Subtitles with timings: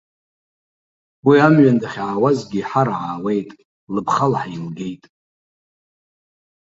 [1.27, 3.49] Уи амҩан дахьаауазгьы ҳар аауеит,
[3.93, 5.03] лыԥхала ҳаилгеит!